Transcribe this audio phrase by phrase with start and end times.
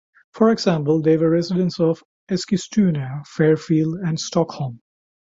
[0.31, 4.81] For example, they were residents of Eskilstuna, Fairfield and Stockholm.